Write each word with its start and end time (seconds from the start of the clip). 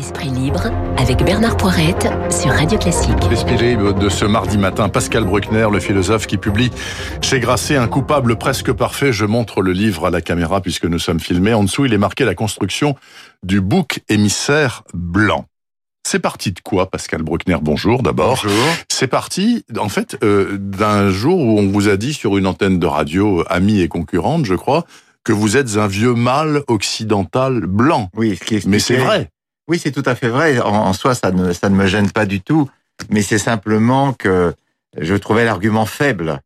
Esprit 0.00 0.30
libre 0.30 0.70
avec 0.96 1.22
Bernard 1.24 1.58
Poirette 1.58 2.08
sur 2.30 2.50
Radio 2.52 2.78
Classique. 2.78 3.12
Esprit 3.30 3.58
libre 3.58 3.92
de 3.92 4.08
ce 4.08 4.24
mardi 4.24 4.56
matin, 4.56 4.88
Pascal 4.88 5.24
Bruckner, 5.24 5.68
le 5.70 5.78
philosophe 5.78 6.26
qui 6.26 6.38
publie 6.38 6.70
chez 7.20 7.38
Grasset 7.38 7.76
un 7.76 7.86
coupable 7.86 8.36
presque 8.36 8.72
parfait. 8.72 9.12
Je 9.12 9.26
montre 9.26 9.60
le 9.60 9.72
livre 9.72 10.06
à 10.06 10.10
la 10.10 10.22
caméra 10.22 10.62
puisque 10.62 10.86
nous 10.86 10.98
sommes 10.98 11.20
filmés. 11.20 11.52
En 11.52 11.64
dessous, 11.64 11.84
il 11.84 11.92
est 11.92 11.98
marqué 11.98 12.24
la 12.24 12.34
construction 12.34 12.96
du 13.42 13.60
bouc 13.60 14.00
émissaire 14.08 14.84
blanc. 14.94 15.44
C'est 16.08 16.20
parti 16.20 16.52
de 16.52 16.60
quoi, 16.60 16.90
Pascal 16.90 17.20
Bruckner? 17.20 17.58
Bonjour 17.60 18.02
d'abord. 18.02 18.40
Bonjour. 18.42 18.68
C'est 18.88 19.06
parti, 19.06 19.66
en 19.78 19.90
fait, 19.90 20.16
euh, 20.24 20.56
d'un 20.58 21.10
jour 21.10 21.38
où 21.38 21.58
on 21.58 21.68
vous 21.68 21.90
a 21.90 21.98
dit 21.98 22.14
sur 22.14 22.38
une 22.38 22.46
antenne 22.46 22.78
de 22.78 22.86
radio, 22.86 23.44
amie 23.50 23.82
et 23.82 23.88
concurrente, 23.88 24.46
je 24.46 24.54
crois, 24.54 24.86
que 25.24 25.34
vous 25.34 25.58
êtes 25.58 25.76
un 25.76 25.88
vieux 25.88 26.14
mâle 26.14 26.62
occidental 26.68 27.66
blanc. 27.66 28.08
Oui, 28.16 28.38
ce 28.40 28.44
qui 28.46 28.54
est 28.56 28.66
Mais 28.66 28.78
c'est 28.78 28.96
vrai. 28.96 29.28
Oui, 29.70 29.78
c'est 29.78 29.92
tout 29.92 30.02
à 30.04 30.16
fait 30.16 30.28
vrai. 30.28 30.58
En, 30.60 30.74
en, 30.74 30.92
soi, 30.92 31.14
ça 31.14 31.30
ne, 31.30 31.52
ça 31.52 31.68
ne 31.68 31.76
me 31.76 31.86
gêne 31.86 32.10
pas 32.10 32.26
du 32.26 32.40
tout. 32.40 32.68
Mais 33.08 33.22
c'est 33.22 33.38
simplement 33.38 34.12
que 34.12 34.52
je 34.98 35.14
trouvais 35.14 35.44
l'argument 35.44 35.86
faible. 35.86 36.40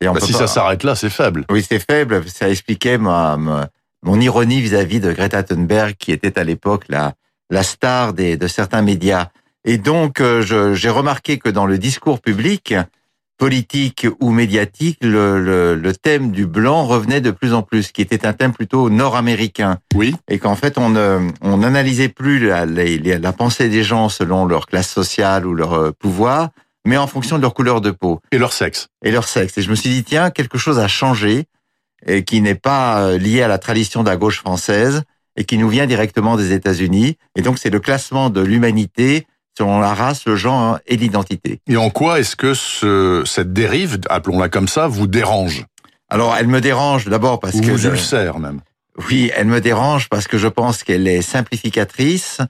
Et 0.00 0.06
on 0.06 0.12
bah 0.12 0.20
si 0.20 0.30
pas... 0.30 0.38
ça 0.38 0.46
s'arrête 0.46 0.84
là, 0.84 0.94
c'est 0.94 1.10
faible. 1.10 1.44
Oui, 1.50 1.66
c'est 1.68 1.80
faible. 1.80 2.22
Ça 2.28 2.48
expliquait 2.48 2.98
ma, 2.98 3.36
ma 3.36 3.68
mon 4.04 4.20
ironie 4.20 4.60
vis-à-vis 4.60 4.98
-vis 4.98 5.00
de 5.00 5.12
Greta 5.12 5.42
Thunberg, 5.42 5.96
qui 5.98 6.12
était 6.12 6.38
à 6.38 6.44
l'époque 6.44 6.84
la, 6.88 7.14
la 7.50 7.64
star 7.64 8.12
des, 8.12 8.36
de 8.36 8.46
certains 8.46 8.82
médias. 8.82 9.26
Et 9.64 9.78
donc, 9.78 10.20
euh, 10.20 10.42
j'ai 10.74 10.88
remarqué 10.88 11.38
que 11.38 11.48
dans 11.48 11.66
le 11.66 11.78
discours 11.78 12.20
public, 12.20 12.74
politique 13.42 14.06
ou 14.20 14.30
médiatique, 14.30 14.98
le, 15.02 15.42
le, 15.42 15.74
le, 15.74 15.92
thème 15.92 16.30
du 16.30 16.46
blanc 16.46 16.86
revenait 16.86 17.20
de 17.20 17.32
plus 17.32 17.54
en 17.54 17.62
plus, 17.62 17.90
qui 17.90 18.00
était 18.00 18.24
un 18.24 18.32
thème 18.32 18.52
plutôt 18.52 18.88
nord-américain. 18.88 19.78
Oui. 19.96 20.14
Et 20.28 20.38
qu'en 20.38 20.54
fait, 20.54 20.78
on 20.78 20.94
on 21.40 21.56
n'analysait 21.56 22.08
plus 22.08 22.38
la, 22.38 22.66
la, 22.66 23.18
la, 23.18 23.32
pensée 23.32 23.68
des 23.68 23.82
gens 23.82 24.08
selon 24.08 24.46
leur 24.46 24.66
classe 24.66 24.88
sociale 24.88 25.44
ou 25.44 25.54
leur 25.54 25.72
euh, 25.72 25.90
pouvoir, 25.90 26.50
mais 26.86 26.96
en 26.96 27.08
fonction 27.08 27.36
de 27.36 27.42
leur 27.42 27.52
couleur 27.52 27.80
de 27.80 27.90
peau. 27.90 28.20
Et 28.30 28.38
leur 28.38 28.52
sexe. 28.52 28.86
Et 29.04 29.10
leur 29.10 29.26
sexe. 29.26 29.58
Et 29.58 29.62
je 29.62 29.70
me 29.70 29.74
suis 29.74 29.90
dit, 29.90 30.04
tiens, 30.04 30.30
quelque 30.30 30.56
chose 30.56 30.78
a 30.78 30.86
changé, 30.86 31.46
et 32.06 32.22
qui 32.22 32.42
n'est 32.42 32.54
pas 32.54 33.02
euh, 33.02 33.18
lié 33.18 33.42
à 33.42 33.48
la 33.48 33.58
tradition 33.58 34.04
de 34.04 34.08
la 34.08 34.16
gauche 34.16 34.38
française, 34.38 35.02
et 35.34 35.42
qui 35.42 35.58
nous 35.58 35.68
vient 35.68 35.86
directement 35.86 36.36
des 36.36 36.52
États-Unis. 36.52 37.16
Et 37.34 37.42
donc, 37.42 37.58
c'est 37.58 37.70
le 37.70 37.80
classement 37.80 38.30
de 38.30 38.40
l'humanité 38.40 39.26
selon 39.56 39.80
la 39.80 39.94
race, 39.94 40.24
le 40.26 40.36
genre 40.36 40.78
et 40.86 40.96
l'identité. 40.96 41.60
Et 41.68 41.76
en 41.76 41.90
quoi 41.90 42.20
est-ce 42.20 42.36
que 42.36 42.54
ce, 42.54 43.22
cette 43.26 43.52
dérive, 43.52 43.98
appelons-la 44.08 44.48
comme 44.48 44.68
ça, 44.68 44.88
vous 44.88 45.06
dérange? 45.06 45.66
Alors, 46.08 46.36
elle 46.36 46.48
me 46.48 46.60
dérange 46.60 47.06
d'abord 47.06 47.40
parce 47.40 47.54
Ou 47.54 47.60
que... 47.60 47.70
vous 47.70 47.86
ulcère 47.86 48.38
même. 48.38 48.60
Oui, 49.08 49.30
elle 49.34 49.46
me 49.46 49.60
dérange 49.60 50.08
parce 50.08 50.28
que 50.28 50.36
je 50.36 50.48
pense 50.48 50.82
qu'elle 50.82 51.08
est 51.08 51.22
simplificatrice, 51.22 52.40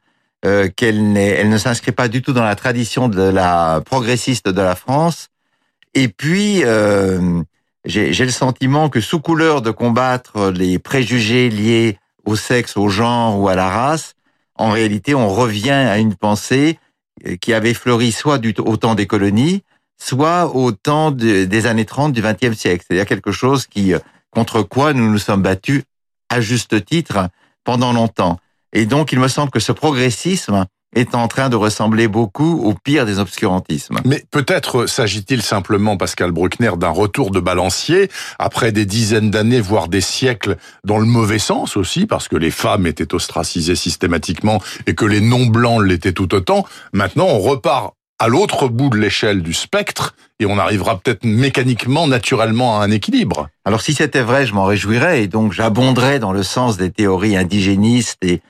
euh, 0.45 0.69
qu'elle 0.75 1.17
elle 1.17 1.49
ne 1.49 1.59
s'inscrit 1.59 1.93
pas 1.93 2.09
du 2.09 2.23
tout 2.23 2.33
dans 2.33 2.43
la 2.43 2.57
tradition 2.57 3.09
de 3.09 3.23
la 3.23 3.81
progressiste 3.85 4.49
de 4.49 4.61
la 4.61 4.75
France. 4.75 5.29
Et 5.95 6.09
puis, 6.09 6.65
euh, 6.65 7.43
j'ai 7.85 8.25
le 8.25 8.31
sentiment 8.31 8.89
que 8.89 9.01
sous 9.01 9.21
couleur 9.21 9.63
de 9.63 9.71
combattre 9.71 10.51
les 10.51 10.81
préjugés 10.81 11.49
liés 11.49 11.99
au 12.25 12.35
sexe, 12.35 12.77
au 12.77 12.89
genre 12.89 13.39
ou 13.39 13.49
à 13.49 13.55
la 13.55 13.69
race, 13.69 14.15
en 14.57 14.71
réalité, 14.71 15.15
on 15.15 15.29
revient 15.29 15.71
à 15.71 15.99
une 15.99 16.15
pensée 16.15 16.79
qui 17.41 17.53
avait 17.53 17.75
fleuri 17.75 18.13
soit 18.13 18.41
au 18.59 18.77
temps 18.77 18.95
des 18.95 19.07
colonies, 19.07 19.63
soit 19.99 20.55
au 20.55 20.73
temps 20.73 21.11
de, 21.11 21.45
des 21.45 21.67
années 21.67 21.85
30 21.85 22.13
du 22.13 22.23
XXe 22.23 22.57
siècle. 22.57 22.85
C'est-à-dire 22.87 23.07
quelque 23.07 23.33
chose 23.33 23.67
qui, 23.67 23.95
contre 24.31 24.63
quoi 24.63 24.93
nous 24.93 25.11
nous 25.11 25.19
sommes 25.19 25.43
battus 25.43 25.83
à 26.29 26.41
juste 26.41 26.85
titre 26.85 27.29
pendant 27.65 27.93
longtemps. 27.93 28.39
Et 28.73 28.87
donc, 28.87 29.13
il 29.13 29.21
me 29.21 29.29
semble 29.29 29.51
que 29.51 29.61
ce 29.61 29.73
progressisme 29.73 30.67
est 30.95 31.15
en 31.15 31.29
train 31.29 31.49
de 31.49 31.57
ressembler 31.57 32.09
beaucoup 32.09 32.61
au 32.65 32.75
pire 32.75 33.07
des 33.07 33.19
obscurantismes. 33.19 33.97
Mais 34.05 34.25
peut-être 34.31 34.87
s'agit-il 34.87 35.43
simplement, 35.43 35.97
Pascal 35.97 36.33
Bruckner, 36.33 36.73
d'un 36.77 36.91
retour 36.91 37.31
de 37.31 37.41
balancier 37.41 38.11
après 38.39 38.73
des 38.73 38.85
dizaines 38.85 39.31
d'années, 39.31 39.61
voire 39.61 39.89
des 39.89 40.01
siècles, 40.01 40.57
dans 40.85 40.99
le 40.99 41.07
mauvais 41.07 41.39
sens 41.39 41.77
aussi, 41.77 42.07
parce 42.07 42.29
que 42.29 42.37
les 42.37 42.51
femmes 42.51 42.87
étaient 42.87 43.15
ostracisées 43.15 43.77
systématiquement 43.77 44.61
et 44.87 44.95
que 44.95 45.05
les 45.05 45.21
non-blancs 45.21 45.83
l'étaient 45.83 46.13
tout 46.13 46.35
autant. 46.35 46.67
Maintenant, 46.93 47.27
on 47.27 47.39
repart 47.39 47.95
à 48.19 48.29
l'autre 48.29 48.69
bout 48.69 48.89
de 48.89 48.99
l'échelle 48.99 49.43
du 49.43 49.53
spectre 49.53 50.15
et 50.39 50.47
on 50.47 50.57
arrivera 50.57 50.99
peut-être 50.99 51.25
mécaniquement, 51.25 52.07
naturellement 52.07 52.81
à 52.81 52.85
un 52.85 52.91
équilibre. 52.93 53.49
Alors 53.65 53.81
si 53.81 53.95
c'était 53.95 54.23
vrai, 54.23 54.47
je 54.47 54.55
m'en 54.55 54.65
réjouirais 54.65 55.25
et 55.25 55.27
donc 55.27 55.53
j'abonderais 55.53 56.21
dans 56.21 56.33
le 56.33 56.45
sens 56.45 56.77
des 56.77 56.91
théories 56.91 57.37
indigénistes 57.37 58.23
et, 58.23 58.41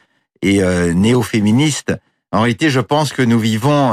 et 0.42 0.62
euh, 0.62 0.92
néo-féministes 0.92 1.94
en 2.32 2.40
réalité, 2.40 2.70
je 2.70 2.80
pense 2.80 3.12
que 3.12 3.22
nous 3.22 3.38
vivons 3.38 3.92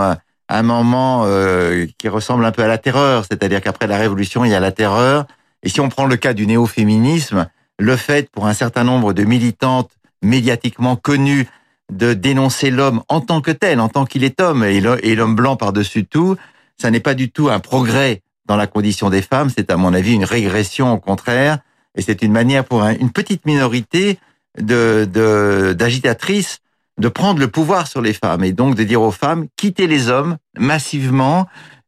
un 0.49 0.63
moment 0.63 1.23
euh, 1.25 1.85
qui 1.97 2.09
ressemble 2.09 2.43
un 2.43 2.51
peu 2.51 2.63
à 2.63 2.67
la 2.67 2.77
terreur, 2.77 3.25
c'est-à-dire 3.29 3.61
qu'après 3.61 3.87
la 3.87 3.97
Révolution, 3.97 4.43
il 4.43 4.51
y 4.51 4.55
a 4.55 4.59
la 4.59 4.71
terreur. 4.71 5.25
Et 5.61 5.69
si 5.69 5.79
on 5.79 5.89
prend 5.89 6.05
le 6.05 6.17
cas 6.17 6.33
du 6.33 6.47
néo-féminisme, 6.47 7.47
le 7.77 7.95
fait 7.95 8.29
pour 8.31 8.47
un 8.47 8.53
certain 8.53 8.83
nombre 8.83 9.13
de 9.13 9.23
militantes 9.23 9.91
médiatiquement 10.21 10.95
connues 10.95 11.47
de 11.91 12.13
dénoncer 12.13 12.71
l'homme 12.71 13.03
en 13.09 13.21
tant 13.21 13.41
que 13.41 13.51
tel, 13.51 13.79
en 13.79 13.89
tant 13.89 14.05
qu'il 14.05 14.23
est 14.23 14.41
homme, 14.41 14.63
et 14.63 14.81
l'homme 15.15 15.35
blanc 15.35 15.55
par-dessus 15.55 16.05
tout, 16.05 16.35
ça 16.77 16.91
n'est 16.91 16.99
pas 16.99 17.13
du 17.13 17.31
tout 17.31 17.49
un 17.49 17.59
progrès 17.59 18.21
dans 18.45 18.55
la 18.55 18.67
condition 18.67 19.09
des 19.09 19.21
femmes, 19.21 19.49
c'est 19.55 19.69
à 19.71 19.77
mon 19.77 19.93
avis 19.93 20.13
une 20.13 20.23
régression 20.23 20.93
au 20.93 20.97
contraire, 20.97 21.59
et 21.95 22.01
c'est 22.01 22.21
une 22.21 22.31
manière 22.31 22.63
pour 22.63 22.83
une 22.83 23.11
petite 23.11 23.45
minorité 23.45 24.19
de 24.59 25.73
d'agitatrices 25.73 26.59
de 26.99 27.07
prendre 27.07 27.39
le 27.39 27.47
pouvoir 27.47 27.87
sur 27.87 28.01
les 28.01 28.13
femmes 28.13 28.43
et 28.43 28.51
donc 28.51 28.75
de 28.75 28.83
dire 28.83 29.01
aux 29.01 29.11
femmes 29.11 29.47
quittez 29.55 29.87
les 29.87 30.09
hommes 30.09 30.37
massivement, 30.57 31.47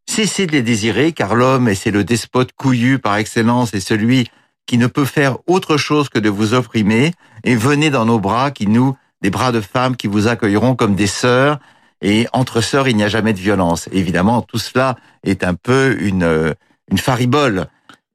cessez 0.09 0.47
de 0.47 0.53
les 0.53 0.61
désirer 0.61 1.11
car 1.11 1.35
l'homme 1.35 1.67
et 1.67 1.75
c'est 1.75 1.91
le 1.91 2.03
despote 2.03 2.53
couillu 2.53 2.97
par 2.97 3.17
excellence 3.17 3.73
et 3.73 3.81
celui 3.81 4.29
qui 4.65 4.77
ne 4.77 4.87
peut 4.87 5.05
faire 5.05 5.37
autre 5.47 5.75
chose 5.75 6.07
que 6.07 6.19
de 6.19 6.29
vous 6.29 6.53
opprimer 6.53 7.13
et 7.43 7.55
venez 7.55 7.89
dans 7.89 8.05
nos 8.05 8.19
bras 8.19 8.51
qui 8.51 8.67
nous 8.67 8.95
des 9.21 9.29
bras 9.29 9.51
de 9.51 9.61
femmes 9.61 9.97
qui 9.97 10.07
vous 10.07 10.27
accueilleront 10.27 10.75
comme 10.75 10.95
des 10.95 11.07
sœurs 11.07 11.59
et 12.01 12.27
entre 12.31 12.61
sœurs 12.61 12.87
il 12.87 12.95
n'y 12.95 13.03
a 13.03 13.09
jamais 13.09 13.33
de 13.33 13.39
violence. 13.39 13.89
évidemment 13.91 14.41
tout 14.41 14.59
cela 14.59 14.95
est 15.23 15.43
un 15.43 15.55
peu 15.55 15.97
une 15.99 16.55
une 16.89 16.97
faribole 16.97 17.67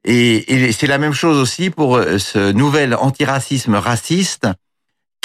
et, 0.03 0.67
et 0.67 0.71
c'est 0.71 0.87
la 0.87 0.97
même 0.97 1.13
chose 1.13 1.37
aussi 1.37 1.69
pour 1.69 1.99
ce 2.17 2.51
nouvel 2.51 2.95
antiracisme 2.95 3.75
raciste 3.75 4.47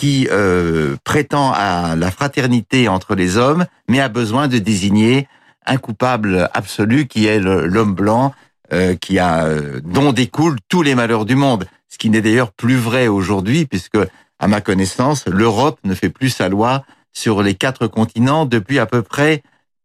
qui 0.03 0.27
euh, 0.33 0.97
prétend 1.05 1.53
à 1.55 1.95
la 1.95 2.11
fraternité 2.11 2.89
entre 2.89 3.15
les 3.15 3.37
hommes, 3.37 3.67
mais 3.87 4.01
a 4.01 4.09
besoin 4.09 4.49
de 4.49 4.59
désigner 4.59 5.29
un 5.65 5.77
coupable 5.77 6.51
absolu 6.55 7.07
qui 7.07 7.27
est 7.29 7.39
l'homme 7.39 7.95
blanc, 7.95 8.35
euh, 8.73 8.97
qui 8.97 9.21
a 9.21 9.45
euh, 9.45 9.81
dont 9.85 10.13
découlent 10.13 10.59
tous 10.69 10.83
les 10.83 10.97
malheurs 10.97 11.25
du 11.25 11.37
monde. 11.37 11.67
Ce 11.89 11.99
qui 11.99 12.11
n'est 12.11 12.21
d'ailleurs 12.21 12.51
plus 12.51 12.75
vrai 12.75 13.07
aujourd'hui, 13.07 13.65
puisque 13.65 13.99
à 14.41 14.49
ma 14.49 14.61
connaissance, 14.61 15.25
l'Europe 15.29 15.79
ne 15.85 15.95
fait 15.95 16.11
plus 16.11 16.31
sa 16.31 16.49
loi 16.49 16.83
sur 17.13 17.41
les 17.41 17.55
quatre 17.55 17.87
continents 17.87 18.45
depuis 18.45 18.81
à 18.81 18.87
peu 18.87 19.03
près 19.03 19.45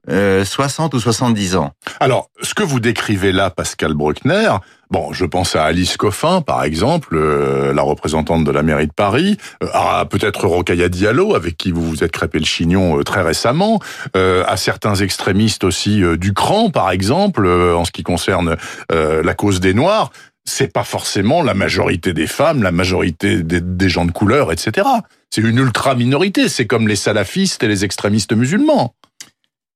60 0.09 0.95
ou 0.95 0.99
70 0.99 1.57
ans. 1.57 1.73
Alors, 1.99 2.31
ce 2.41 2.55
que 2.55 2.63
vous 2.63 2.79
décrivez 2.79 3.33
là, 3.33 3.51
Pascal 3.51 3.93
Bruckner, 3.93 4.49
bon, 4.91 5.13
je 5.13 5.25
pense 5.25 5.55
à 5.55 5.65
Alice 5.65 5.97
Coffin, 5.97 6.41
par 6.41 6.63
exemple, 6.63 7.15
euh, 7.15 7.73
la 7.73 7.81
représentante 7.81 8.43
de 8.43 8.51
la 8.51 8.63
mairie 8.63 8.87
de 8.87 8.93
Paris, 8.93 9.37
euh, 9.63 9.67
à 9.73 10.05
peut-être 10.05 10.47
Rokhaya 10.47 10.89
Diallo, 10.89 11.35
avec 11.35 11.57
qui 11.57 11.71
vous 11.71 11.87
vous 11.87 12.03
êtes 12.03 12.11
crêpé 12.11 12.39
le 12.39 12.45
chignon 12.45 12.99
euh, 12.99 13.03
très 13.03 13.21
récemment, 13.21 13.79
à 14.15 14.57
certains 14.57 14.95
extrémistes 14.95 15.63
aussi 15.63 16.01
du 16.17 16.33
cran, 16.33 16.69
par 16.69 16.91
exemple, 16.91 17.47
en 17.47 17.85
ce 17.85 17.91
qui 17.91 18.03
concerne 18.03 18.55
la 18.89 19.33
cause 19.33 19.59
des 19.59 19.73
Noirs. 19.73 20.11
C'est 20.45 20.71
pas 20.71 20.83
forcément 20.83 21.43
la 21.43 21.53
majorité 21.53 22.13
des 22.13 22.27
femmes, 22.27 22.63
la 22.63 22.71
majorité 22.71 23.43
des, 23.43 23.61
des 23.61 23.89
gens 23.89 24.05
de 24.05 24.11
couleur, 24.11 24.51
etc. 24.51 24.87
C'est 25.29 25.41
une 25.41 25.57
ultra 25.57 25.95
minorité. 25.95 26.49
C'est 26.49 26.67
comme 26.67 26.87
les 26.87 26.95
salafistes 26.95 27.63
et 27.63 27.67
les 27.67 27.85
extrémistes 27.85 28.33
musulmans. 28.33 28.93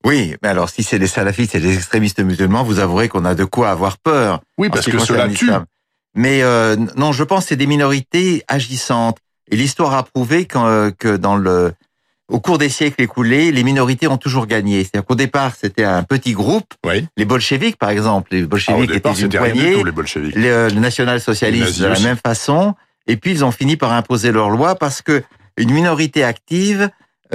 Oui, 0.04 0.36
mais 0.42 0.50
alors 0.50 0.70
si 0.70 0.84
c'est 0.84 0.98
les 0.98 1.08
salafistes 1.08 1.56
et 1.56 1.60
les 1.60 1.76
extrémistes 1.76 2.20
musulmans, 2.20 2.64
vous 2.64 2.80
avouerez 2.80 3.08
qu'on 3.08 3.26
a 3.26 3.36
de 3.36 3.44
quoi 3.44 3.70
avoir 3.70 3.98
peur. 3.98 4.42
Oui, 4.58 4.70
parce 4.70 4.86
que 4.86 5.00
cela 5.00 5.30
tue. 5.30 5.52
Mais 6.16 6.44
euh, 6.44 6.76
non, 6.96 7.12
je 7.12 7.24
pense 7.24 7.44
que 7.44 7.50
c'est 7.50 7.56
des 7.56 7.68
minorités 7.68 8.44
agissantes. 8.48 9.18
Et 9.50 9.56
l'histoire 9.56 9.94
a 9.94 10.04
prouvé 10.04 10.46
que, 10.46 10.58
euh, 10.58 10.92
que 10.92 11.16
dans 11.16 11.38
le, 11.38 11.74
au 12.28 12.40
cours 12.40 12.58
des 12.58 12.70
siècles 12.70 13.02
écoulés, 13.02 13.52
les 13.52 13.64
minorités 13.64 14.08
ont 14.08 14.18
toujours 14.18 14.48
gagné. 14.48 14.84
C'est-à-dire 14.84 15.06
qu'au 15.06 15.16
départ, 15.16 15.56
c'était 15.56 15.84
un 15.84 16.04
petit 16.04 16.34
groupe. 16.34 16.74
Oui. 16.86 17.08
Les 17.18 17.26
bolcheviks, 17.26 17.78
par 17.78 17.90
exemple, 17.90 18.30
les 18.32 18.44
bolcheviks 18.44 18.90
ah, 18.90 18.94
départ, 18.94 19.14
étaient 19.14 19.22
une 19.22 19.30
poignée. 19.30 19.74
Tout, 19.74 19.84
les 19.84 19.92
bolcheviks. 19.92 20.36
Le, 20.36 20.70
le 20.70 20.80
national-socialiste 20.80 21.80
de 21.80 21.88
la 21.88 22.00
même 22.00 22.18
façon. 22.18 22.76
Et 23.08 23.18
puis 23.18 23.32
ils 23.32 23.44
ont 23.44 23.52
fini 23.52 23.78
par 23.78 23.92
imposer 23.92 24.32
leur 24.32 24.50
loi 24.50 24.76
parce 24.76 25.02
que 25.02 25.24
une 25.58 25.72
minorité 25.72 26.24
active 26.24 26.90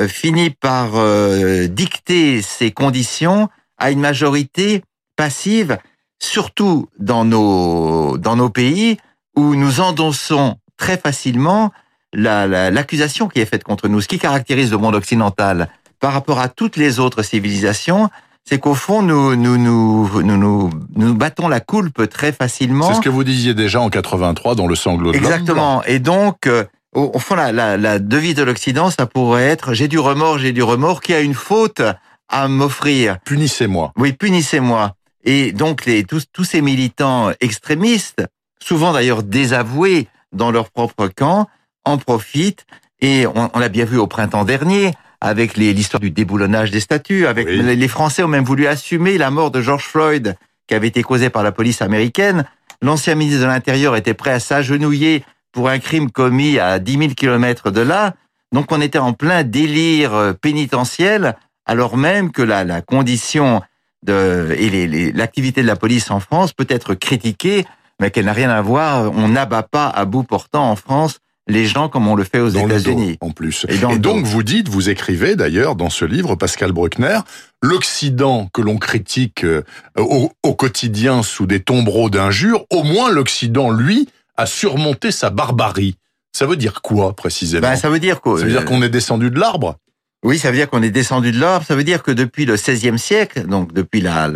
finit 0.09 0.51
par 0.51 0.91
euh, 0.95 1.67
dicter 1.69 2.43
ces 2.43 2.71
conditions 2.71 3.49
à 3.79 3.91
une 3.91 4.01
majorité 4.01 4.83
passive, 5.17 5.79
surtout 6.19 6.89
dans 6.99 7.25
nos 7.25 8.19
dans 8.19 8.37
nos 8.37 8.51
pays 8.51 8.99
où 9.37 9.55
nous 9.55 9.81
endossons 9.81 10.57
très 10.77 10.97
facilement 10.97 11.73
l'accusation 12.13 13.29
qui 13.29 13.41
est 13.41 13.47
faite 13.47 13.65
contre 13.65 13.89
nous. 13.89 14.01
Ce 14.01 14.09
qui 14.09 14.19
caractérise 14.19 14.71
le 14.71 14.79
monde 14.79 14.95
occidental 14.95 15.69
par 16.01 16.13
rapport 16.13 16.41
à 16.41 16.49
toutes 16.49 16.77
les 16.77 16.99
autres 16.99 17.23
civilisations, 17.23 18.09
c'est 18.45 18.59
qu'au 18.59 18.75
fond, 18.75 19.03
nous 19.03 19.35
nous, 19.35 19.59
nous, 19.59 20.23
nous, 20.23 20.37
nous, 20.37 20.71
nous 20.95 21.15
battons 21.15 21.49
la 21.49 21.61
coulpe 21.61 22.09
très 22.09 22.33
facilement. 22.33 22.89
C'est 22.89 22.95
ce 22.95 23.01
que 23.01 23.09
vous 23.09 23.25
disiez 23.25 23.55
déjà 23.55 23.81
en 23.81 23.91
83 23.91 24.55
dans 24.55 24.67
le 24.67 24.77
sanglot 24.77 25.13
de 25.13 25.17
Exactement. 25.17 25.83
Et 25.85 25.99
donc, 25.99 26.47
euh, 26.47 26.65
au, 26.97 27.19
fond, 27.19 27.35
la, 27.35 27.53
la, 27.53 27.77
la 27.77 27.99
devise 27.99 28.35
de 28.35 28.43
l'Occident, 28.43 28.91
ça 28.91 29.07
pourrait 29.07 29.45
être 29.45 29.73
«j'ai 29.75 29.89
du 29.89 29.99
remords, 29.99 30.39
j'ai 30.39 30.53
du 30.53 30.63
remords, 30.63 31.01
qui 31.01 31.15
a 31.15 31.21
une 31.21 31.35
faute 31.35 31.83
à 32.29 32.49
m'offrir». 32.49 33.19
Punissez-moi. 33.25 33.93
Oui, 33.97 34.13
punissez-moi. 34.13 34.95
Et 35.25 35.53
donc, 35.53 35.85
les, 35.85 36.05
tous, 36.05 36.25
tous 36.33 36.45
ces 36.45 36.61
militants 36.61 37.31
extrémistes, 37.41 38.25
souvent 38.63 38.93
d'ailleurs 38.93 39.23
désavoués 39.23 40.09
dans 40.33 40.51
leur 40.51 40.71
propre 40.71 41.09
camp, 41.09 41.49
en 41.85 41.99
profitent. 41.99 42.67
Et 43.01 43.27
on, 43.27 43.51
on 43.53 43.59
l'a 43.59 43.69
bien 43.69 43.85
vu 43.85 43.99
au 43.99 44.07
printemps 44.07 44.45
dernier, 44.45 44.93
avec 45.21 45.57
l'histoire 45.57 46.01
du 46.01 46.11
déboulonnage 46.11 46.71
des 46.71 46.81
statues, 46.81 47.27
avec 47.27 47.49
les 47.49 47.89
Français 47.89 48.23
ont 48.23 48.29
même 48.29 48.45
voulu 48.45 48.67
assumer 48.67 49.19
la 49.19 49.31
mort 49.31 49.51
de 49.51 49.61
George 49.61 49.85
Floyd 49.85 50.37
qui 50.67 50.75
avait 50.75 50.89
été 50.89 51.03
causée 51.03 51.31
par 51.31 51.43
la 51.43 51.53
police 51.53 51.81
américaine. 51.81 52.45
L'ancien 52.83 53.15
ministre 53.15 53.41
de 53.41 53.47
l'Intérieur 53.47 53.97
était 53.97 54.15
prêt 54.15 54.33
à 54.33 54.41
s'agenouiller 54.41 55.25
pour 55.57 55.71
un 55.71 55.79
crime 55.79 56.11
commis 56.11 56.59
à 56.59 56.79
10 56.79 56.99
000 56.99 57.15
kilomètres 57.15 57.71
de 57.71 57.81
là. 57.81 58.13
Donc 58.53 58.73
on 58.73 58.81
était 58.83 58.99
en 58.99 59.15
plein 59.15 59.43
délire 59.43 60.13
euh, 60.13 60.33
pénitentiel, 60.35 61.35
alors 61.65 61.97
même 61.97 62.31
que 62.31 62.43
la, 62.43 62.63
la 62.63 62.83
condition 62.83 63.63
de, 64.03 64.55
et 64.59 65.13
l'activité 65.13 65.63
de 65.63 65.67
la 65.67 65.75
police 65.75 66.11
en 66.11 66.21
France 66.21 66.53
peut 66.53 66.67
être 66.69 66.95
critiquée, 66.95 67.65
mais 67.99 68.11
qu'elle 68.11 68.27
n'a 68.27 68.35
rien 68.35 68.51
à 68.51 68.61
voir. 68.61 69.11
On 69.17 69.29
n'abat 69.29 69.63
pas 69.63 69.89
à 69.89 70.05
bout 70.05 70.25
portant 70.25 70.71
en 70.71 70.77
France 70.77 71.21
les 71.49 71.65
gens 71.65 71.89
comme 71.89 72.07
on 72.07 72.17
le 72.17 72.25
fait 72.25 72.41
aux 72.41 72.51
États-Unis. 72.51 73.17
En 73.23 73.31
plus. 73.31 73.65
Et, 73.71 73.79
donc 73.79 74.27
vous 74.27 74.43
dites, 74.43 74.69
vous 74.69 74.91
écrivez 74.91 75.37
d'ailleurs 75.37 75.75
dans 75.75 75.91
ce 75.91 76.05
livre, 76.05 76.35
Pascal 76.35 76.73
Bruckner, 76.73 77.21
l'Occident 77.63 78.51
que 78.53 78.61
l'on 78.61 78.77
critique 78.77 79.45
euh, 79.45 79.63
au, 79.97 80.55
quotidien 80.55 81.23
sous 81.23 81.47
des 81.47 81.61
tombereaux 81.61 82.11
d'injures, 82.11 82.67
au 82.71 82.83
moins 82.83 83.11
l'Occident, 83.11 83.71
lui, 83.71 84.09
a 84.37 84.47
surmonté 84.47 85.11
sa 85.11 85.31
barbarie. 85.31 85.97
Ça 86.33 86.47
veut 86.47 86.57
dire 86.57 86.83
quoi 86.83 87.15
précisément 87.15 87.67
ben, 87.67 87.77
Ça 87.77 87.89
veut 87.89 87.99
dire 87.99 88.21
Ça 88.23 88.31
veut 88.31 88.51
dire 88.51 88.65
qu'on 88.65 88.83
est 88.83 88.89
descendu 88.89 89.31
de 89.31 89.39
l'arbre 89.39 89.77
Oui, 90.23 90.39
ça 90.39 90.51
veut 90.51 90.57
dire 90.57 90.69
qu'on 90.69 90.83
est 90.83 90.91
descendu 90.91 91.33
de 91.33 91.41
l'arbre. 91.41 91.65
Ça 91.65 91.75
veut 91.75 91.85
dire 91.85 92.03
que 92.03 92.11
depuis 92.11 92.45
le 92.45 92.57
XVIe 92.57 92.99
siècle, 92.99 93.47
donc 93.47 93.73
depuis 93.73 94.01
la, 94.01 94.31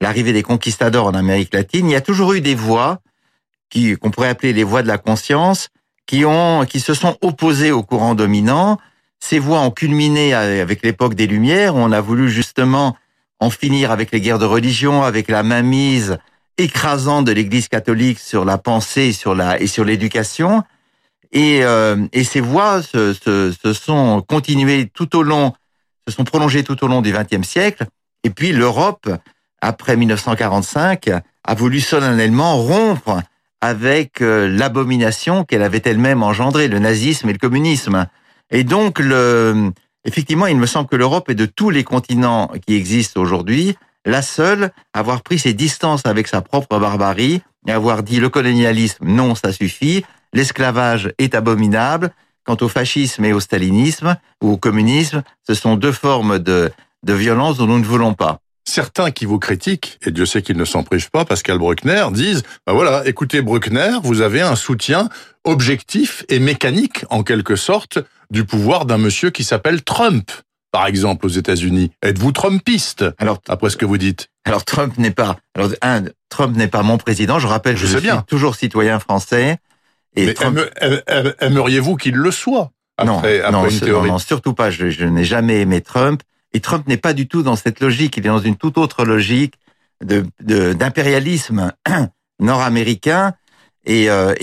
l'arrivée 0.00 0.32
des 0.32 0.42
conquistadors 0.42 1.06
en 1.06 1.14
Amérique 1.14 1.54
latine, 1.54 1.88
il 1.88 1.92
y 1.92 1.96
a 1.96 2.00
toujours 2.00 2.34
eu 2.34 2.40
des 2.40 2.54
voix 2.54 3.00
qui 3.70 3.96
qu'on 3.96 4.10
pourrait 4.10 4.28
appeler 4.28 4.52
les 4.52 4.64
voix 4.64 4.82
de 4.82 4.88
la 4.88 4.98
conscience, 4.98 5.68
qui 6.06 6.24
ont, 6.24 6.64
qui 6.66 6.78
se 6.78 6.94
sont 6.94 7.16
opposés 7.22 7.72
au 7.72 7.82
courant 7.82 8.14
dominant. 8.14 8.78
Ces 9.18 9.38
voix 9.38 9.60
ont 9.60 9.70
culminé 9.70 10.34
avec 10.34 10.84
l'époque 10.84 11.14
des 11.14 11.26
Lumières. 11.26 11.74
Où 11.74 11.78
on 11.78 11.90
a 11.90 12.00
voulu 12.00 12.28
justement 12.28 12.96
en 13.40 13.50
finir 13.50 13.90
avec 13.90 14.12
les 14.12 14.20
guerres 14.20 14.38
de 14.38 14.44
religion, 14.44 15.02
avec 15.02 15.28
la 15.28 15.42
mainmise 15.42 16.18
écrasante 16.58 17.26
de 17.26 17.32
l'Église 17.32 17.68
catholique 17.68 18.18
sur 18.18 18.44
la 18.44 18.58
pensée, 18.58 19.12
sur 19.12 19.34
la 19.34 19.60
et 19.60 19.66
sur 19.66 19.84
l'éducation. 19.84 20.62
Et, 21.32 21.64
euh, 21.64 22.06
et 22.12 22.24
ces 22.24 22.40
voix 22.40 22.82
se, 22.82 23.12
se, 23.12 23.52
se, 23.52 23.72
sont 23.72 24.22
continuées 24.26 24.90
tout 24.92 25.16
au 25.16 25.22
long, 25.22 25.52
se 26.08 26.14
sont 26.14 26.24
prolongées 26.24 26.64
tout 26.64 26.82
au 26.84 26.88
long 26.88 27.02
du 27.02 27.12
XXe 27.12 27.46
siècle. 27.46 27.86
Et 28.24 28.30
puis 28.30 28.52
l'Europe, 28.52 29.08
après 29.60 29.96
1945, 29.96 31.10
a 31.44 31.54
voulu 31.54 31.80
solennellement 31.80 32.56
rompre 32.56 33.20
avec 33.60 34.20
euh, 34.20 34.48
l'abomination 34.48 35.44
qu'elle 35.44 35.62
avait 35.62 35.82
elle-même 35.84 36.22
engendrée, 36.22 36.68
le 36.68 36.78
nazisme 36.78 37.28
et 37.28 37.32
le 37.32 37.38
communisme. 37.38 38.06
Et 38.50 38.64
donc, 38.64 38.98
le, 38.98 39.72
effectivement, 40.04 40.46
il 40.46 40.56
me 40.56 40.66
semble 40.66 40.88
que 40.88 40.96
l'Europe 40.96 41.30
est 41.30 41.34
de 41.34 41.46
tous 41.46 41.70
les 41.70 41.84
continents 41.84 42.50
qui 42.66 42.74
existent 42.74 43.20
aujourd'hui, 43.20 43.76
la 44.06 44.22
seule 44.22 44.70
à 44.94 45.00
avoir 45.00 45.22
pris 45.22 45.38
ses 45.38 45.52
distances 45.52 46.06
avec 46.06 46.28
sa 46.28 46.40
propre 46.40 46.78
barbarie 46.78 47.42
et 47.66 47.72
avoir 47.72 48.02
dit 48.02 48.20
le 48.20 48.30
colonialisme, 48.30 49.04
non, 49.04 49.34
ça 49.34 49.52
suffit, 49.52 50.04
l'esclavage 50.32 51.12
est 51.18 51.34
abominable. 51.34 52.12
Quant 52.44 52.56
au 52.60 52.68
fascisme 52.68 53.24
et 53.24 53.32
au 53.32 53.40
stalinisme 53.40 54.16
ou 54.40 54.52
au 54.52 54.56
communisme, 54.56 55.22
ce 55.46 55.54
sont 55.54 55.74
deux 55.74 55.90
formes 55.90 56.38
de, 56.38 56.70
de 57.02 57.12
violence 57.12 57.58
dont 57.58 57.66
nous 57.66 57.80
ne 57.80 57.84
voulons 57.84 58.14
pas 58.14 58.38
certains 58.66 59.10
qui 59.10 59.24
vous 59.24 59.38
critiquent, 59.38 59.98
et 60.04 60.10
Dieu 60.10 60.26
sait 60.26 60.42
qu'ils 60.42 60.56
ne 60.56 60.64
s'en 60.64 60.82
privent 60.82 61.10
pas, 61.10 61.24
Pascal 61.24 61.58
Bruckner, 61.58 62.06
disent, 62.12 62.42
bah 62.66 62.72
voilà, 62.72 63.06
écoutez 63.06 63.40
Bruckner, 63.40 63.92
vous 64.02 64.20
avez 64.20 64.42
un 64.42 64.56
soutien 64.56 65.08
objectif 65.44 66.24
et 66.28 66.40
mécanique, 66.40 67.04
en 67.08 67.22
quelque 67.22 67.56
sorte, 67.56 67.98
du 68.30 68.44
pouvoir 68.44 68.84
d'un 68.84 68.98
monsieur 68.98 69.30
qui 69.30 69.44
s'appelle 69.44 69.82
Trump, 69.82 70.30
par 70.76 70.86
exemple, 70.88 71.24
aux 71.24 71.30
États-Unis. 71.30 71.90
Êtes-vous 72.02 72.32
Trumpiste 72.32 73.02
Alors, 73.16 73.40
après 73.48 73.70
ce 73.70 73.78
que 73.78 73.86
vous 73.86 73.96
dites? 73.96 74.28
Alors, 74.44 74.62
Trump 74.62 74.98
n'est 74.98 75.10
pas, 75.10 75.38
alors, 75.54 75.70
un, 75.80 76.02
Trump 76.28 76.54
n'est 76.54 76.68
pas 76.68 76.82
mon 76.82 76.98
président. 76.98 77.38
Je 77.38 77.46
rappelle, 77.46 77.78
je, 77.78 77.86
je 77.86 77.96
suis 77.96 78.10
toujours 78.26 78.56
citoyen 78.56 78.98
français. 78.98 79.56
Et 80.16 80.34
aimeriez-vous 81.40 81.96
qu'il 81.96 82.14
le 82.14 82.30
soit 82.30 82.72
après, 82.98 83.40
non, 83.50 83.64
après 83.64 83.90
non, 83.90 84.18
surtout 84.18 84.52
pas. 84.52 84.70
je 84.70 85.04
n'ai 85.04 85.24
jamais 85.24 85.62
aimé 85.62 85.80
Trump. 85.80 86.22
Et 86.52 86.60
Trump 86.60 86.86
n'est 86.88 86.98
pas 86.98 87.14
du 87.14 87.26
tout 87.26 87.42
dans 87.42 87.56
cette 87.56 87.80
logique, 87.80 88.18
il 88.18 88.26
est 88.26 88.28
dans 88.28 88.38
une 88.38 88.56
toute 88.56 88.76
autre 88.76 89.06
logique 89.06 89.54
d'impérialisme 90.02 91.72
nord-américain. 92.38 93.32
Et, 93.86 94.10
euh, 94.10 94.34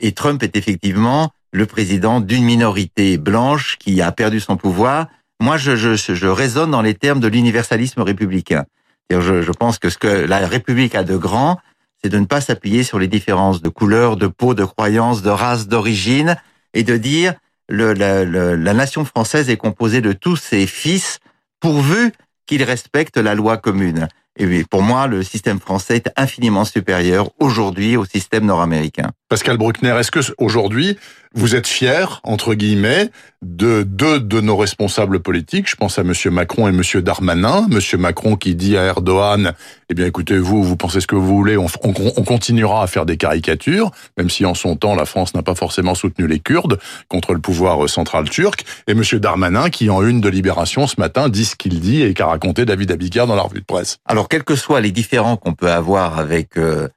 et, 0.00 0.12
Trump 0.12 0.42
est 0.42 0.54
effectivement 0.54 1.30
le 1.50 1.64
président 1.64 2.20
d'une 2.20 2.44
minorité 2.44 3.16
blanche 3.16 3.76
qui 3.78 4.02
a 4.02 4.12
perdu 4.12 4.38
son 4.38 4.58
pouvoir. 4.58 5.06
Moi, 5.40 5.56
je, 5.56 5.76
je, 5.76 5.94
je 5.94 6.26
raisonne 6.26 6.70
dans 6.70 6.82
les 6.82 6.94
termes 6.94 7.20
de 7.20 7.28
l'universalisme 7.28 8.02
républicain. 8.02 8.64
Je, 9.10 9.42
je 9.42 9.52
pense 9.52 9.78
que 9.78 9.88
ce 9.88 9.98
que 9.98 10.08
la 10.08 10.46
République 10.46 10.94
a 10.94 11.04
de 11.04 11.16
grand, 11.16 11.58
c'est 12.02 12.10
de 12.10 12.18
ne 12.18 12.26
pas 12.26 12.40
s'appuyer 12.40 12.82
sur 12.82 12.98
les 12.98 13.08
différences 13.08 13.62
de 13.62 13.68
couleur, 13.68 14.16
de 14.16 14.26
peau, 14.26 14.54
de 14.54 14.64
croyance, 14.64 15.22
de 15.22 15.30
race, 15.30 15.68
d'origine, 15.68 16.36
et 16.74 16.82
de 16.82 16.96
dire 16.96 17.34
le, 17.68 17.92
la, 17.92 18.24
la, 18.24 18.74
nation 18.74 19.04
française 19.04 19.50
est 19.50 19.56
composée 19.56 20.00
de 20.00 20.12
tous 20.12 20.36
ses 20.36 20.66
fils 20.66 21.18
pourvu 21.60 22.12
qu'il 22.46 22.62
respecte 22.62 23.16
la 23.16 23.34
loi 23.34 23.56
commune. 23.56 24.08
Et 24.36 24.64
pour 24.64 24.82
moi, 24.82 25.08
le 25.08 25.22
système 25.22 25.58
français 25.58 25.96
est 25.96 26.10
infiniment 26.16 26.64
supérieur 26.64 27.30
aujourd'hui 27.40 27.96
au 27.96 28.04
système 28.04 28.46
nord-américain. 28.46 29.10
Pascal 29.28 29.56
Bruckner, 29.56 29.96
est-ce 29.98 30.12
que 30.12 30.20
aujourd'hui 30.38 30.96
vous 31.34 31.54
êtes 31.54 31.66
fier, 31.66 32.20
entre 32.24 32.54
guillemets, 32.54 33.10
de 33.42 33.82
deux 33.82 34.18
de 34.18 34.40
nos 34.40 34.56
responsables 34.56 35.20
politiques. 35.20 35.68
Je 35.70 35.76
pense 35.76 35.98
à 35.98 36.02
Monsieur 36.02 36.30
Macron 36.30 36.66
et 36.68 36.72
Monsieur 36.72 37.02
Darmanin. 37.02 37.66
Monsieur 37.70 37.98
Macron 37.98 38.36
qui 38.36 38.54
dit 38.54 38.76
à 38.76 38.84
Erdogan, 38.84 39.52
eh 39.88 39.94
bien, 39.94 40.06
écoutez, 40.06 40.38
vous, 40.38 40.64
vous 40.64 40.76
pensez 40.76 41.00
ce 41.00 41.06
que 41.06 41.14
vous 41.14 41.36
voulez, 41.36 41.56
on, 41.56 41.66
on, 41.84 41.94
on 42.16 42.24
continuera 42.24 42.82
à 42.82 42.86
faire 42.86 43.06
des 43.06 43.16
caricatures, 43.16 43.90
même 44.16 44.30
si 44.30 44.44
en 44.44 44.54
son 44.54 44.76
temps, 44.76 44.94
la 44.94 45.04
France 45.04 45.34
n'a 45.34 45.42
pas 45.42 45.54
forcément 45.54 45.94
soutenu 45.94 46.26
les 46.26 46.40
Kurdes 46.40 46.78
contre 47.08 47.34
le 47.34 47.40
pouvoir 47.40 47.88
central 47.88 48.28
turc. 48.28 48.64
Et 48.86 48.94
Monsieur 48.94 49.20
Darmanin 49.20 49.70
qui, 49.70 49.90
en 49.90 50.02
une 50.02 50.20
de 50.20 50.28
Libération 50.28 50.86
ce 50.86 50.96
matin, 50.98 51.28
dit 51.28 51.44
ce 51.44 51.56
qu'il 51.56 51.80
dit 51.80 52.02
et 52.02 52.14
qu'a 52.14 52.26
raconté 52.26 52.64
David 52.64 52.90
Abicard 52.90 53.26
dans 53.26 53.36
la 53.36 53.42
revue 53.42 53.60
de 53.60 53.64
presse. 53.64 53.98
Alors, 54.06 54.28
quels 54.28 54.44
que 54.44 54.56
soient 54.56 54.80
les 54.80 54.92
différends 54.92 55.36
qu'on 55.36 55.54
peut 55.54 55.70
avoir 55.70 56.18
avec 56.18 56.58
euh, 56.58 56.88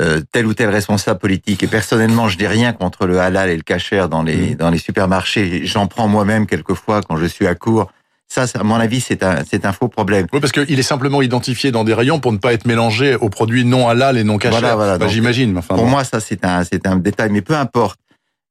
euh, 0.00 0.20
tel 0.32 0.46
ou 0.46 0.54
tel 0.54 0.70
responsable 0.70 1.20
politique. 1.20 1.62
Et 1.62 1.66
personnellement, 1.66 2.28
je 2.28 2.36
dis 2.36 2.46
rien 2.46 2.72
contre 2.72 3.06
le 3.06 3.20
halal 3.20 3.50
et 3.50 3.56
le 3.56 3.62
kasher 3.62 4.06
dans 4.10 4.22
les 4.22 4.52
mmh. 4.52 4.54
dans 4.56 4.70
les 4.70 4.78
supermarchés. 4.78 5.64
J'en 5.66 5.86
prends 5.86 6.08
moi-même 6.08 6.46
quelquefois 6.46 7.00
quand 7.02 7.16
je 7.16 7.26
suis 7.26 7.46
à 7.46 7.54
court. 7.54 7.90
Ça, 8.26 8.46
à 8.54 8.62
mon 8.64 8.76
avis, 8.76 9.00
c'est 9.00 9.22
un 9.22 9.44
c'est 9.48 9.64
un 9.66 9.72
faux 9.72 9.88
problème. 9.88 10.26
Oui, 10.32 10.40
parce 10.40 10.52
qu'il 10.52 10.78
est 10.78 10.82
simplement 10.82 11.22
identifié 11.22 11.70
dans 11.70 11.84
des 11.84 11.94
rayons 11.94 12.18
pour 12.18 12.32
ne 12.32 12.38
pas 12.38 12.52
être 12.52 12.66
mélangé 12.66 13.14
aux 13.14 13.28
produits 13.28 13.64
non 13.64 13.88
halal 13.88 14.16
et 14.16 14.24
non 14.24 14.38
kasher. 14.38 14.58
Voilà, 14.58 14.74
voilà. 14.74 15.08
J'imagine. 15.08 15.56
Enfin, 15.56 15.76
pour 15.76 15.86
moi, 15.86 16.02
ça 16.04 16.20
c'est 16.20 16.44
un 16.44 16.64
c'est 16.64 16.86
un 16.86 16.96
détail, 16.96 17.30
mais 17.30 17.42
peu 17.42 17.54
importe. 17.54 18.00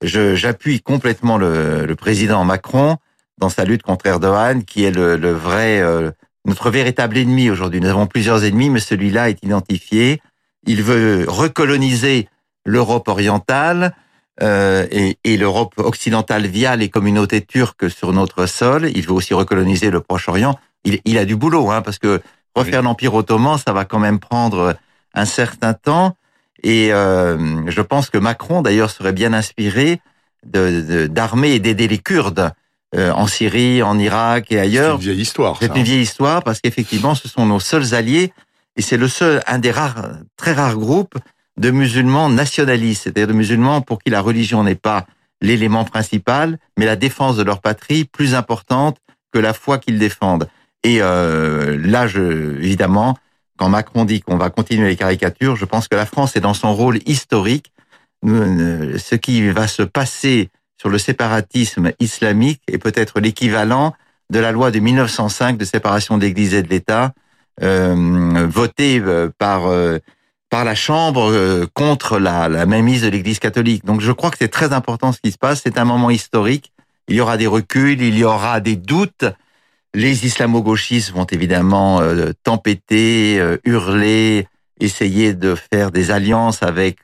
Je 0.02 0.36
j'appuie 0.36 0.82
complètement 0.82 1.38
le, 1.38 1.86
le 1.86 1.96
président 1.96 2.44
Macron 2.46 2.98
dans 3.38 3.50
sa 3.50 3.66
lutte 3.66 3.84
contre 3.84 4.06
Erdogan, 4.06 4.64
qui 4.64 4.84
est 4.84 4.92
le, 4.92 5.18
le 5.18 5.32
vrai 5.32 5.82
euh, 5.82 6.12
notre 6.46 6.70
véritable 6.70 7.18
ennemi 7.18 7.50
aujourd'hui. 7.50 7.82
Nous 7.82 7.90
avons 7.90 8.06
plusieurs 8.06 8.44
ennemis, 8.44 8.70
mais 8.70 8.80
celui-là 8.80 9.30
est 9.30 9.44
identifié 9.44 10.22
il 10.66 10.84
veut 10.84 11.26
recoloniser 11.28 12.28
l'Europe 12.66 13.08
orientale 13.08 13.96
euh, 14.42 14.88
et, 14.92 15.18
et 15.24 15.38
l'Europe 15.38 15.74
occidentale 15.78 16.48
via 16.48 16.76
les 16.76 16.90
communautés 16.90 17.42
turques 17.42 17.90
sur 17.90 18.14
notre 18.14 18.46
sol. 18.46 18.90
Il 18.96 19.06
veut 19.06 19.14
aussi 19.14 19.34
recoloniser 19.34 19.92
le 19.92 20.02
Proche-Orient. 20.02 20.58
Il, 20.86 21.00
il, 21.06 21.18
a 21.18 21.26
du 21.26 21.36
boulot, 21.36 21.70
hein, 21.70 21.82
parce 21.82 22.00
que 22.00 22.22
refaire 22.56 22.82
l'Empire 22.82 23.14
ottoman, 23.14 23.58
ça 23.58 23.74
va 23.74 23.86
quand 23.86 24.00
même 24.00 24.20
prendre 24.20 24.76
un 25.14 25.26
certain 25.26 25.74
temps. 25.74 26.16
Et 26.64 26.94
euh, 26.94 27.70
je 27.70 27.82
pense 27.82 28.10
que 28.10 28.18
Macron, 28.18 28.62
d'ailleurs, 28.62 28.90
serait 28.90 29.14
bien 29.14 29.34
inspiré 29.34 30.00
d'armer 30.44 31.50
de, 31.50 31.56
et 31.56 31.60
d'aider 31.60 31.88
les 31.88 32.00
Kurdes 32.00 32.52
euh, 32.96 33.12
en 33.12 33.28
Syrie, 33.28 33.82
en 33.84 33.98
Irak 34.00 34.52
et 34.52 34.60
ailleurs. 34.60 34.98
C'est 35.00 35.08
une 35.08 35.14
vieille 35.14 35.22
histoire. 35.22 35.58
C'est 35.60 35.76
une 35.76 35.84
vieille 35.84 36.02
histoire 36.02 36.44
parce 36.44 36.60
qu'effectivement, 36.60 37.16
ce 37.16 37.28
sont 37.28 37.46
nos 37.46 37.60
seuls 37.60 37.94
alliés 37.94 38.34
et 38.76 38.82
c'est 38.82 38.98
le 38.98 39.08
seul, 39.08 39.42
un 39.48 39.60
des 39.60 39.72
rares, 39.72 40.10
très 40.38 40.54
rares 40.54 40.78
groupes 40.78 41.16
de 41.58 41.72
musulmans 41.72 42.30
nationalistes, 42.30 43.04
c'est-à-dire 43.04 43.28
de 43.28 43.34
musulmans 43.34 43.82
pour 43.82 44.02
qui 44.02 44.10
la 44.10 44.22
religion 44.22 44.64
n'est 44.64 44.76
pas 44.76 45.06
l'élément 45.42 45.84
principal, 45.84 46.58
mais 46.78 46.86
la 46.86 46.96
défense 46.96 47.38
de 47.38 47.44
leur 47.44 47.62
patrie 47.62 48.06
plus 48.06 48.34
importante 48.34 48.98
que 49.32 49.40
la 49.40 49.54
foi 49.54 49.78
qu'ils 49.78 50.00
défendent. 50.00 50.48
Et 50.84 51.02
euh, 51.02 51.78
là, 51.82 52.08
je, 52.08 52.58
évidemment, 52.58 53.18
quand 53.58 53.70
Macron 53.70 54.06
dit 54.06 54.22
qu'on 54.22 54.38
va 54.38 54.50
continuer 54.50 54.88
les 54.88 54.96
caricatures, 54.96 55.56
je 55.56 55.66
pense 55.66 55.88
que 55.88 55.96
la 55.96 56.06
France 56.06 56.36
est 56.36 56.42
dans 56.42 56.54
son 56.54 56.74
rôle 56.74 57.00
historique. 57.06 57.72
Euh, 58.26 58.98
ce 58.98 59.16
qui 59.16 59.50
va 59.50 59.68
se 59.68 59.84
passer 59.84 60.50
sur 60.78 60.90
le 60.90 60.98
séparatisme 60.98 61.92
islamique 62.00 62.62
est 62.68 62.78
peut-être 62.78 63.20
l'équivalent 63.20 63.94
de 64.30 64.40
la 64.40 64.52
loi 64.52 64.72
de 64.72 64.80
1905 64.80 65.58
de 65.58 65.66
séparation 65.66 66.18
de 66.18 66.24
l'Église 66.24 66.54
et 66.54 66.64
de 66.64 66.70
l'État, 66.70 67.14
votée 67.60 69.00
euh, 69.00 69.30
par 69.38 69.68
euh, 69.68 70.00
par 70.50 70.66
la 70.66 70.76
Chambre 70.76 71.66
contre 71.74 72.20
la, 72.20 72.48
la 72.48 72.66
mainmise 72.68 73.02
de 73.02 73.08
l'Église 73.10 73.40
catholique. 73.40 73.86
Donc 73.86 74.02
je 74.02 74.12
crois 74.12 74.30
que 74.30 74.38
c'est 74.40 74.50
très 74.50 74.72
important 74.72 75.12
ce 75.12 75.20
qui 75.20 75.32
se 75.32 75.38
passe. 75.40 75.62
C'est 75.64 75.80
un 75.80 75.86
moment 75.86 76.12
historique. 76.12 76.72
Il 77.08 77.16
y 77.16 77.22
aura 77.22 77.38
des 77.38 77.48
reculs, 77.48 78.02
il 78.02 78.16
y 78.16 78.24
aura 78.24 78.60
des 78.60 78.76
doutes. 78.76 79.26
Les 79.96 80.28
islamo-gauchistes 80.28 81.12
vont 81.12 81.26
évidemment 81.26 82.02
tempêter, 82.44 83.42
hurler, 83.66 84.48
essayer 84.80 85.34
de 85.34 85.56
faire 85.56 85.90
des 85.90 86.12
alliances 86.12 86.62
avec 86.62 87.00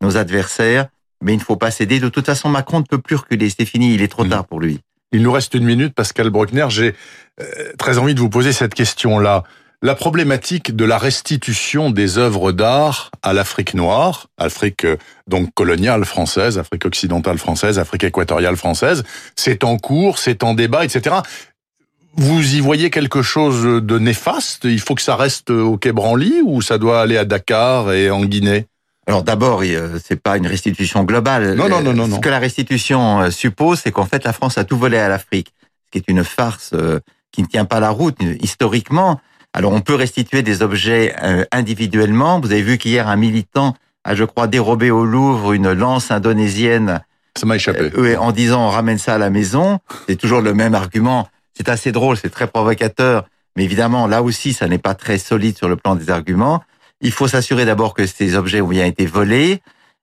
nos 0.00 0.16
adversaires, 0.16 0.86
mais 1.20 1.32
il 1.32 1.38
ne 1.38 1.42
faut 1.42 1.56
pas 1.56 1.72
céder. 1.72 1.98
De 1.98 2.08
toute 2.08 2.26
façon, 2.26 2.48
Macron 2.48 2.78
ne 2.78 2.84
peut 2.84 2.98
plus 2.98 3.16
reculer. 3.16 3.50
C'est 3.50 3.64
fini, 3.64 3.94
il 3.94 4.02
est 4.02 4.08
trop 4.08 4.24
mmh. 4.24 4.30
tard 4.30 4.46
pour 4.46 4.60
lui. 4.60 4.80
Il 5.12 5.22
nous 5.22 5.32
reste 5.32 5.54
une 5.54 5.64
minute, 5.64 5.94
Pascal 5.94 6.30
Bruckner. 6.30 6.66
J'ai 6.68 6.94
euh, 7.40 7.44
très 7.78 7.98
envie 7.98 8.14
de 8.14 8.20
vous 8.20 8.30
poser 8.30 8.52
cette 8.52 8.74
question-là. 8.74 9.44
La 9.84 9.94
problématique 9.94 10.74
de 10.74 10.86
la 10.86 10.96
restitution 10.96 11.90
des 11.90 12.16
œuvres 12.16 12.52
d'art 12.52 13.10
à 13.22 13.34
l'Afrique 13.34 13.74
noire, 13.74 14.28
Afrique 14.38 14.86
euh, 14.86 14.96
donc 15.28 15.52
coloniale 15.52 16.06
française, 16.06 16.56
Afrique 16.56 16.86
occidentale 16.86 17.36
française, 17.36 17.78
Afrique 17.78 18.04
équatoriale 18.04 18.56
française, 18.56 19.04
c'est 19.36 19.62
en 19.62 19.76
cours, 19.76 20.18
c'est 20.18 20.42
en 20.42 20.54
débat, 20.54 20.86
etc. 20.86 21.16
Vous 22.14 22.54
y 22.54 22.60
voyez 22.60 22.88
quelque 22.88 23.20
chose 23.20 23.84
de 23.84 23.98
néfaste? 23.98 24.64
Il 24.64 24.80
faut 24.80 24.94
que 24.94 25.02
ça 25.02 25.16
reste 25.16 25.50
au 25.50 25.76
Quai 25.76 25.92
Branly 25.92 26.40
ou 26.42 26.62
ça 26.62 26.78
doit 26.78 27.02
aller 27.02 27.18
à 27.18 27.26
Dakar 27.26 27.92
et 27.92 28.10
en 28.10 28.24
Guinée? 28.24 28.64
Alors 29.06 29.22
d'abord, 29.22 29.62
c'est 30.02 30.18
pas 30.18 30.38
une 30.38 30.46
restitution 30.46 31.04
globale. 31.04 31.56
Non, 31.56 31.68
non, 31.68 31.82
non, 31.82 31.92
non. 31.92 32.16
Ce 32.16 32.20
que 32.20 32.30
la 32.30 32.38
restitution 32.38 33.20
euh, 33.20 33.30
suppose, 33.30 33.80
c'est 33.80 33.92
qu'en 33.92 34.06
fait, 34.06 34.24
la 34.24 34.32
France 34.32 34.56
a 34.56 34.64
tout 34.64 34.78
volé 34.78 34.96
à 34.96 35.10
l'Afrique, 35.10 35.52
ce 35.60 35.90
qui 35.90 35.98
est 35.98 36.10
une 36.10 36.24
farce 36.24 36.70
euh, 36.72 37.00
qui 37.32 37.42
ne 37.42 37.48
tient 37.48 37.66
pas 37.66 37.80
la 37.80 37.90
route 37.90 38.16
historiquement. 38.40 39.20
Alors 39.54 39.72
on 39.72 39.80
peut 39.80 39.94
restituer 39.94 40.42
des 40.42 40.62
objets 40.62 41.14
euh, 41.22 41.44
individuellement. 41.52 42.40
Vous 42.40 42.50
avez 42.50 42.62
vu 42.62 42.76
qu'hier 42.76 43.08
un 43.08 43.16
militant 43.16 43.74
a, 44.02 44.14
je 44.14 44.24
crois, 44.24 44.48
dérobé 44.48 44.90
au 44.90 45.04
Louvre 45.04 45.52
une 45.52 45.72
lance 45.72 46.10
indonésienne. 46.10 47.00
Ça 47.38 47.46
m'a 47.46 47.56
échappé. 47.56 48.16
en 48.16 48.32
disant 48.32 48.66
on 48.66 48.70
ramène 48.70 48.98
ça 48.98 49.14
à 49.14 49.18
la 49.18 49.30
maison. 49.30 49.78
C'est 50.08 50.16
toujours 50.16 50.40
le 50.40 50.54
même 50.54 50.74
argument. 50.74 51.28
C'est 51.54 51.68
assez 51.68 51.92
drôle, 51.92 52.16
c'est 52.16 52.30
très 52.30 52.48
provocateur. 52.48 53.26
Mais 53.56 53.62
évidemment, 53.64 54.08
là 54.08 54.22
aussi, 54.22 54.52
ça 54.52 54.66
n'est 54.66 54.78
pas 54.78 54.94
très 54.94 55.18
solide 55.18 55.56
sur 55.56 55.68
le 55.68 55.76
plan 55.76 55.94
des 55.94 56.10
arguments. 56.10 56.62
Il 57.00 57.12
faut 57.12 57.28
s'assurer 57.28 57.64
d'abord 57.64 57.94
que 57.94 58.06
ces 58.06 58.34
objets 58.34 58.60
ont 58.60 58.68
bien 58.68 58.86
été 58.86 59.06
volés 59.06 59.60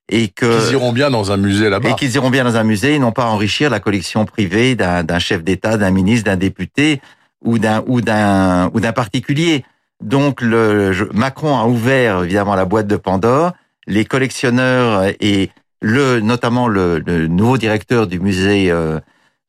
et 0.09 0.29
que 0.29 0.63
qu'ils 0.63 0.73
iront 0.73 0.93
bien 0.93 1.09
dans 1.09 1.31
un 1.31 1.37
musée 1.37 1.69
là-bas. 1.69 1.89
Et 1.89 1.95
qu'ils 1.95 2.15
iront 2.15 2.29
bien 2.29 2.45
dans 2.45 2.55
un 2.55 2.63
musée 2.63 2.95
et 2.95 2.99
non 2.99 3.11
pas 3.11 3.25
enrichir 3.25 3.69
la 3.69 3.81
collection 3.81 4.25
privée 4.25 4.75
d'un 4.75 5.19
chef 5.19 5.43
d'État, 5.43 5.77
d'un 5.77 5.91
ministre, 5.91 6.25
d'un 6.25 6.37
député 6.37 7.01
ou 7.43 7.59
d'un 7.59 7.83
ou 7.87 8.01
d'un 8.01 8.69
ou 8.73 8.79
d'un 8.79 8.93
particulier. 8.93 9.65
Donc 10.01 10.41
le 10.41 11.09
Macron 11.13 11.57
a 11.57 11.65
ouvert 11.65 12.23
évidemment 12.23 12.55
la 12.55 12.65
boîte 12.65 12.87
de 12.87 12.95
Pandore. 12.95 13.53
Les 13.87 14.05
collectionneurs 14.05 15.11
et 15.19 15.49
le 15.81 16.19
notamment 16.19 16.67
le, 16.67 16.99
nouveau 17.27 17.57
directeur 17.57 18.07
du 18.07 18.19
musée 18.19 18.71
euh, 18.71 18.99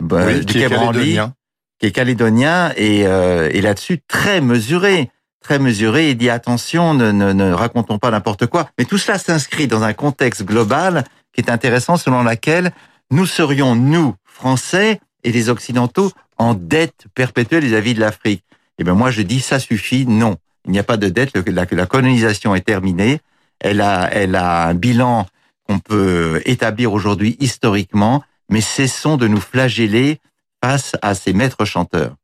bah, 0.01 0.33
du 0.33 0.55
Quai 0.55 0.69
Branly, 0.69 1.19
qui 1.79 1.87
est 1.87 1.93
calédonien 1.93 2.73
et, 2.77 3.07
euh, 3.07 3.51
et 3.53 3.61
là-dessus 3.61 4.01
très 4.09 4.41
mesuré 4.41 5.11
très 5.43 5.59
mesuré 5.59 6.09
et 6.09 6.15
dit 6.15 6.31
attention, 6.31 6.95
ne, 6.95 7.11
ne, 7.11 7.33
ne 7.33 7.53
racontons 7.53 7.99
pas 7.99 8.11
n'importe 8.11 8.47
quoi. 8.47 8.69
Mais 8.79 8.85
tout 8.85 8.99
cela 8.99 9.19
s'inscrit 9.19 9.67
dans 9.67 9.83
un 9.83 9.93
contexte 9.93 10.45
global 10.45 11.05
qui 11.33 11.41
est 11.41 11.51
intéressant 11.51 11.97
selon 11.97 12.23
laquelle 12.23 12.73
nous 13.11 13.27
serions, 13.27 13.75
nous, 13.75 14.15
Français 14.25 15.01
et 15.25 15.33
les 15.33 15.49
Occidentaux, 15.49 16.11
en 16.43 16.55
dette 16.55 17.07
perpétuelle 17.15 17.65
vis-à-vis 17.65 17.95
de 17.95 18.01
l'Afrique. 18.01 18.45
Eh 18.79 18.85
bien 18.85 18.95
moi 18.95 19.11
je 19.11 19.23
dis 19.23 19.41
ça 19.41 19.59
suffit, 19.59 20.07
non. 20.07 20.37
Il 20.67 20.73
n'y 20.73 20.79
a 20.79 20.85
pas 20.85 20.97
de 20.97 21.09
dette, 21.09 21.35
la, 21.35 21.67
la 21.71 21.87
colonisation 21.87 22.55
est 22.55 22.67
terminée. 22.67 23.21
Elle 23.61 23.81
a, 23.81 24.09
elle 24.13 24.35
a 24.35 24.67
un 24.67 24.75
bilan 24.75 25.27
qu'on 25.67 25.79
peut 25.79 26.43
établir 26.45 26.93
aujourd'hui 26.93 27.37
historiquement, 27.41 28.23
mais 28.49 28.61
cessons 28.61 29.17
de 29.17 29.29
nous 29.29 29.41
flageller 29.41 30.21
face 30.63 30.97
à 31.03 31.15
ces 31.15 31.33
maîtres 31.33 31.65
chanteurs. 31.65 32.15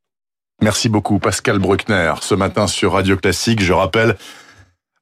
Merci 0.60 0.88
beaucoup 0.88 1.18
Pascal 1.18 1.58
Bruckner. 1.58 2.12
Ce 2.20 2.34
matin 2.34 2.66
sur 2.66 2.92
Radio 2.92 3.16
Classique, 3.16 3.62
je 3.62 3.72
rappelle, 3.72 4.16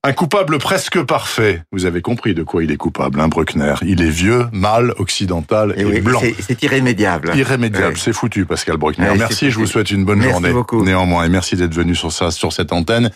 un 0.07 0.13
coupable 0.13 0.59
presque 0.59 1.03
parfait. 1.03 1.65
Vous 1.73 1.85
avez 1.85 2.01
compris 2.01 2.33
de 2.33 2.45
quoi 2.45 2.63
il 2.63 2.71
est 2.71 2.77
coupable, 2.77 3.21
hein, 3.21 3.27
Bruckner. 3.27 3.75
Il 3.83 4.01
est 4.03 4.09
vieux, 4.09 4.47
mâle, 4.53 4.95
occidental 4.99 5.75
et, 5.77 6.01
blanc. 6.01 6.23
C'est 6.39 6.63
irrémédiable. 6.63 7.33
Irrémédiable, 7.35 7.97
c'est 7.97 8.13
foutu, 8.13 8.45
Pascal 8.45 8.77
Bruckner. 8.77 9.13
merci, 9.19 9.51
je 9.51 9.59
vous 9.59 9.67
souhaite 9.67 9.91
une 9.91 10.05
bonne 10.05 10.23
journée. 10.23 10.53
Beaucoup. 10.53 10.85
Néanmoins, 10.85 11.25
et 11.25 11.29
merci 11.29 11.57
d'être 11.57 11.75
venu 11.75 11.97
sur 11.97 12.13
ça, 12.13 12.31
sur 12.31 12.53
cette 12.53 12.73
antenne. 12.73 13.11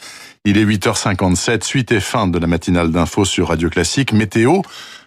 Il 0.45 0.59
est 0.59 0.65
8h57, 0.65 1.63
suite 1.63 1.93
et 1.93 2.01
fin 2.01 2.27
de 2.27 2.39
la 2.39 2.49
matinale 2.49 2.91
d'info 2.91 3.25
sur 3.25 3.49
Radio 3.49 3.71
Classique. 3.71 4.13
Météo 4.13 4.63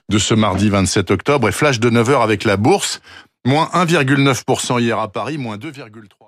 de 0.10 0.18
ce 0.20 0.34
mardi 0.34 0.70
27 0.70 1.12
octobre 1.12 1.50
et 1.50 1.52
flash 1.52 1.82
de 1.82 1.90
9h 1.90 2.24
avec 2.24 2.46
la 2.46 2.56
bourse. 2.56 3.02
Moins 3.46 3.70
1,9% 3.74 4.80
hier 4.80 5.00
à 5.00 5.12
Paris, 5.12 5.38
moins 5.38 5.58
2,3%. 5.58 6.23